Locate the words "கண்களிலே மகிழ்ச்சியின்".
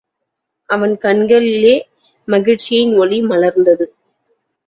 0.97-2.93